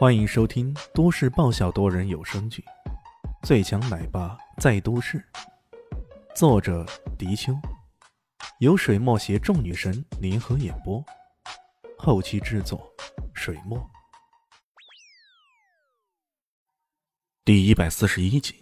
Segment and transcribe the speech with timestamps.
[0.00, 2.64] 欢迎收听都市爆笑多人有声剧
[3.46, 5.18] 《最强奶爸在都市》，
[6.34, 6.86] 作者：
[7.18, 7.52] 迪秋，
[8.60, 11.04] 由水墨携众女神联合演播，
[11.98, 12.90] 后期制作：
[13.34, 13.78] 水墨。
[17.44, 18.54] 第一百四十一集。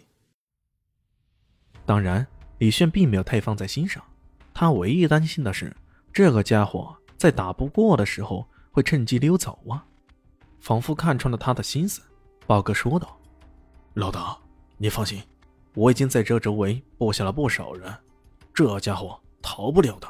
[1.85, 2.27] 当然，
[2.57, 4.03] 李炫并没有太放在心上，
[4.53, 5.73] 他唯一担心的是
[6.11, 9.85] 这个家伙在打不过的时候会趁机溜走啊。
[10.59, 12.01] 仿佛看穿了他的心思，
[12.45, 13.17] 豹哥说道
[13.95, 14.37] ：“老大，
[14.77, 15.21] 你放心，
[15.73, 17.93] 我已经在这周围布下了不少人，
[18.53, 20.07] 这家伙逃不了的。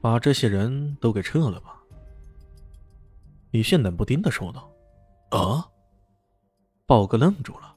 [0.00, 1.80] 把这些人都给撤了吧。”
[3.50, 4.70] 李炫冷不丁的说道
[5.36, 5.68] ：“啊！”
[6.86, 7.74] 豹哥愣住了：“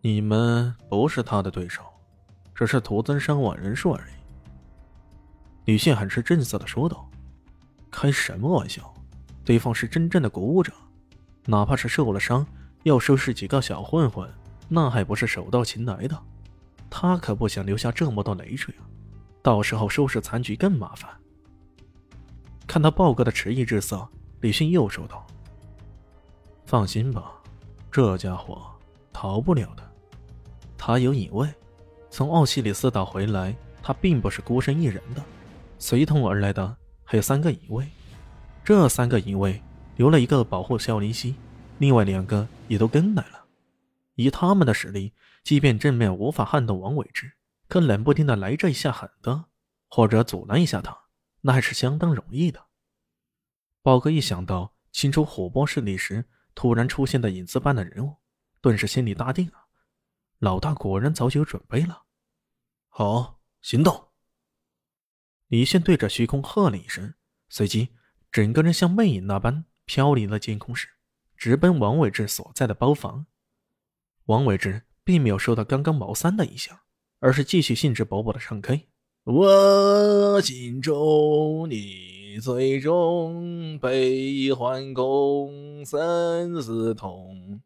[0.00, 1.82] 你们不是他的对手，
[2.54, 4.12] 只是徒增伤亡人数而已。”
[5.66, 7.08] 李炫很是正色的说道
[7.90, 8.92] ：“开什么玩笑？”
[9.50, 10.72] 对方是真正的鼓舞者，
[11.44, 12.46] 哪怕是受了伤，
[12.84, 14.32] 要收拾几个小混混，
[14.68, 16.16] 那还不是手到擒来的？
[16.88, 18.86] 他可不想留下这么多累赘啊！
[19.42, 21.10] 到时候收拾残局更麻烦。
[22.64, 24.08] 看到豹哥的迟疑之色，
[24.40, 25.26] 李迅又说道
[26.64, 27.32] ：“放心吧，
[27.90, 28.62] 这家伙
[29.12, 29.82] 逃不了的。
[30.78, 31.52] 他有隐卫，
[32.08, 35.20] 从奥西里斯岛回来，他并不是孤身一人的，
[35.76, 37.84] 随同而来的还有三个隐卫。”
[38.64, 39.62] 这三个隐卫
[39.96, 41.34] 留了一个保护萧林熙，
[41.78, 43.44] 另外两个也都跟来了。
[44.14, 47.32] 以他们的实力，即便正面无法撼动王伟之，
[47.68, 49.46] 可冷不丁的来这一下狠的，
[49.88, 50.96] 或者阻拦一下他，
[51.40, 52.66] 那还是相当容易的。
[53.82, 58.16] 宝哥一想到清除火波势力时突然出现的影子般的人物，
[58.60, 59.64] 顿时心里大定啊！
[60.38, 62.02] 老大果然早就有准备了。
[62.88, 64.08] 好，行动！
[65.48, 67.14] 李现对着虚空喝了一声，
[67.48, 67.88] 随即。
[68.32, 70.88] 整个人像魅影那般飘离了监控室，
[71.36, 73.26] 直奔王伟志所在的包房。
[74.26, 76.78] 王伟志并没有受到刚刚毛三的影响，
[77.18, 78.88] 而是继续兴致勃勃的唱 K。
[79.24, 87.60] 我心中你最终，悲欢共生死同。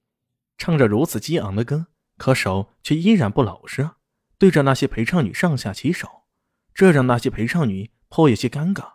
[0.57, 3.91] 唱着如此激昂的歌，可手却依然不老实，
[4.39, 6.09] 对着那些陪唱女上下其手，
[6.73, 8.95] 这让那些陪唱女颇有些尴尬。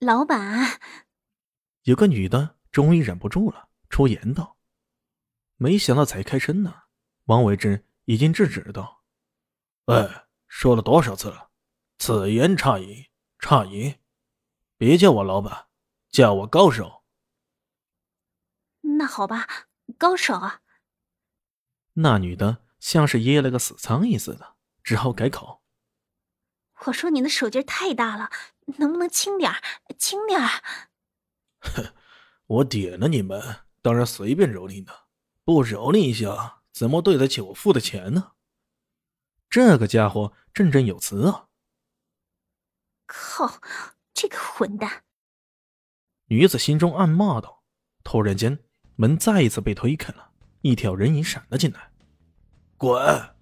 [0.00, 0.80] 老板，
[1.82, 4.56] 有个女的终于忍不住了，出言道
[5.58, 6.82] ：“没想到才开身呢。”
[7.26, 9.02] 王伟之已经制止道
[9.86, 11.50] ：“哎，说了多少次了，
[11.98, 13.08] 此言差矣，
[13.40, 13.96] 差矣！
[14.76, 15.66] 别叫我老板，
[16.10, 17.02] 叫我高手。”
[18.98, 19.66] 那好吧，
[19.98, 20.62] 高手啊。
[21.94, 24.54] 那女的像是噎了个死苍蝇似的，
[24.84, 25.64] 只好改口
[26.86, 28.30] ：“我说你的手劲太大了。”
[28.76, 29.52] 能不能轻点
[29.98, 30.40] 轻点
[31.60, 31.92] 哼，
[32.46, 33.40] 我点了你们，
[33.82, 35.06] 当然随便蹂躏的，
[35.44, 38.32] 不蹂躏一下，怎么对得起我付的钱呢？
[39.50, 41.48] 这个家伙振振有词啊！
[43.06, 43.60] 靠，
[44.12, 45.04] 这个混蛋！
[46.26, 47.64] 女子心中暗骂道。
[48.04, 48.62] 突然间，
[48.96, 51.90] 门再一次被推开了，一条人影闪了进来。
[52.76, 53.34] 滚！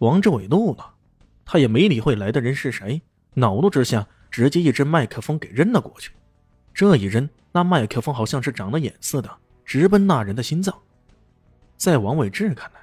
[0.00, 0.96] 王志伟怒了，
[1.44, 3.02] 他也没理会来的人是谁。
[3.34, 6.12] 恼怒之下，直接一只麦克风给扔了过去。
[6.74, 9.30] 这一扔，那麦克风好像是长了眼似的，
[9.64, 10.76] 直奔那人的心脏。
[11.76, 12.80] 在王伟志看来，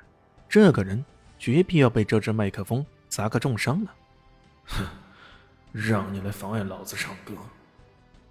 [0.48, 1.04] 这个人
[1.38, 3.94] 绝必要被这只麦克风砸个重伤了。
[4.66, 4.86] 哼，
[5.72, 7.34] 让你来妨碍老子唱歌，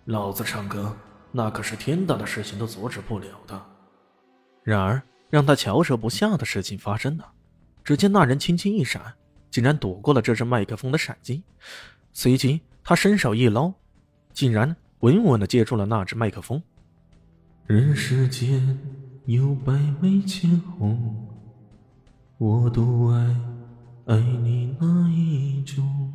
[0.06, 0.96] 老子唱歌
[1.32, 3.66] 那可是天大的事情都阻止不了的。
[4.62, 7.30] 然而，让他瞧舌不下的事情发生了。
[7.82, 9.14] 只见那人轻轻一闪，
[9.50, 11.42] 竟然躲过了这只麦克风的闪击。
[12.16, 13.72] 随即，他伸手一捞，
[14.32, 16.62] 竟然稳稳的接住了那只麦克风。
[17.66, 18.78] 人世间
[19.26, 21.26] 有百媚千红，
[22.38, 23.36] 我独爱
[24.06, 26.12] 爱你那一种。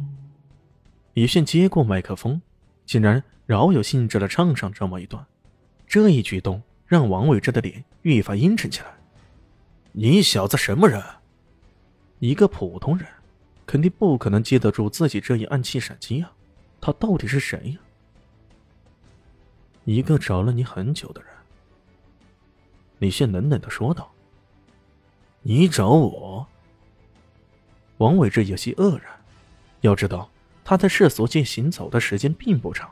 [1.15, 2.41] 李迅接过麦克风，
[2.85, 5.23] 竟然饶有兴致的唱上这么一段。
[5.85, 8.87] 这一举动让王伟之的脸愈发阴沉起来。
[9.91, 11.03] 你小子什么人？
[12.19, 13.05] 一个普通人。
[13.69, 16.31] 肯定不可能接得住自己这一暗器闪击啊！
[16.81, 17.79] 他到底是谁呀？
[19.85, 21.29] 一个找了你很久的人。
[22.97, 24.11] 李现冷冷的说道
[25.43, 26.47] ：“你找我？”
[27.99, 29.03] 王伟志有些愕然。
[29.81, 30.27] 要知道，
[30.63, 32.89] 他在世俗界行走的时间并不长，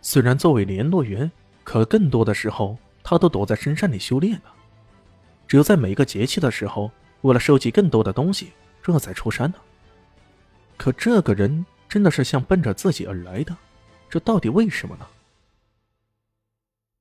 [0.00, 1.28] 虽然作为联络员，
[1.64, 4.50] 可更多的时候他都躲在深山里修炼呢。
[5.48, 6.88] 只有在每一个节气的时候，
[7.22, 9.58] 为了收集更多的东西，这才出山的。
[10.80, 13.54] 可这个人真的是像奔着自己而来的，
[14.08, 15.06] 这到底为什么呢？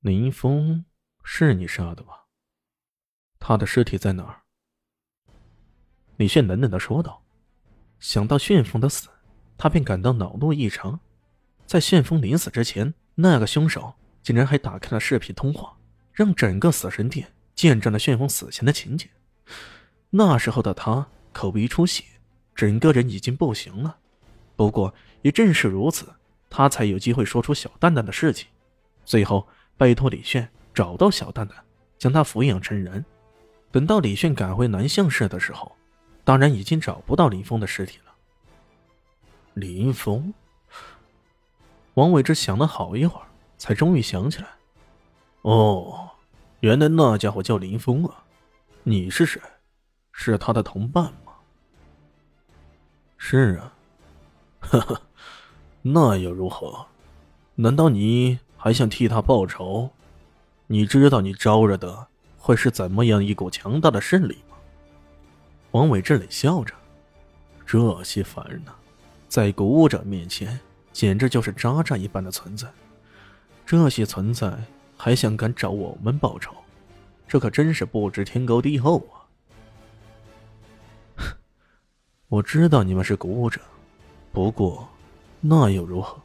[0.01, 0.83] 林峰
[1.23, 2.25] 是你杀的吧？
[3.39, 4.41] 他的尸体在哪儿？
[6.17, 7.23] 李炫冷冷的说道。
[8.01, 9.07] 想到旋风的死，
[9.57, 10.99] 他便感到恼怒异常。
[11.65, 15.77] 在旋风临死之前，那个凶手竟然还打开了视频通话，
[16.11, 19.09] 让整个死神殿见证了旋风死前的情景。
[20.09, 22.03] 那时候的他口鼻出血，
[22.59, 23.95] 整个人已经不行了。
[24.57, 26.05] 不过也正是如此，
[26.49, 28.49] 他才有机会说出小蛋蛋的事情。
[29.05, 29.47] 最后
[29.77, 31.57] 拜托李炫找到小蛋蛋，
[31.97, 33.05] 将他抚养成人。
[33.71, 35.71] 等到李炫赶回南向市的时候，
[36.25, 38.13] 当然已经找不到林峰的尸体了。
[39.53, 40.33] 林峰，
[41.93, 43.27] 王伟之想了好一会儿，
[43.57, 44.49] 才终于想起来
[45.43, 46.09] ：“哦，
[46.59, 48.25] 原来那家伙叫林峰啊！
[48.83, 49.41] 你是谁？
[50.11, 51.11] 是他的同伴吗
[53.19, 53.73] ？”“是啊。
[54.59, 55.01] ”“呵呵，
[55.83, 56.87] 那又如何？
[57.55, 59.91] 难道你还想替他报仇？
[60.65, 62.07] 你知道你招惹的
[62.37, 64.55] 会是怎么样一股强大的势力吗？”
[65.71, 66.73] 王伟志冷笑着
[67.67, 68.71] ：“这些凡人呐，
[69.27, 70.59] 在古武者面前，
[70.91, 72.67] 简直就是渣渣一般的存在。
[73.65, 74.57] 这些存在
[74.97, 76.55] 还想敢找我们报仇，
[77.27, 79.18] 这可真是不知天高地厚啊！”
[82.29, 83.59] 我知道你们是鼓舞者，
[84.31, 84.87] 不过
[85.41, 86.15] 那又如何？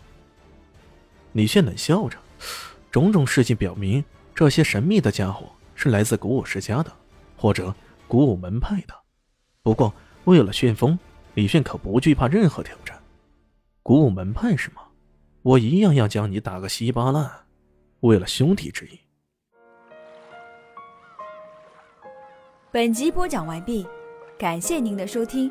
[1.33, 2.19] 李炫冷笑着，
[2.91, 4.05] 种种事情表明，
[4.35, 6.93] 这些神秘的家伙是来自鼓舞世家的，
[7.39, 7.75] 或者
[8.07, 8.95] 鼓舞门派的。
[9.63, 10.99] 不过，为了旋风，
[11.33, 13.03] 李炫可不惧怕任何挑战。
[13.83, 14.83] 鼓舞门派是吗？
[15.41, 17.31] 我一样要将你打个稀巴烂。
[18.01, 19.01] 为了兄弟之义。
[22.71, 23.87] 本集播讲完毕，
[24.39, 25.51] 感谢您的收听。